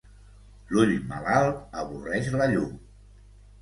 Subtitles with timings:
[0.71, 2.77] L'ull malalt avorreix la llum.